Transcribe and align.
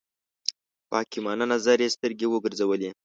په 0.89 0.95
حکیمانه 1.01 1.45
نظر 1.53 1.77
یې 1.83 1.93
سترګې 1.95 2.27
وګرځولې. 2.29 2.89